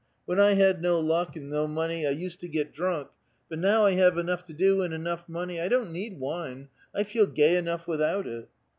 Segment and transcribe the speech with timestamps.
[0.25, 3.09] When I had no luck, and no monevi I used to get drunk;
[3.49, 7.03] but now I have enough to do, and enough money, I don't need wine; I
[7.03, 8.49] feel gay enough without it."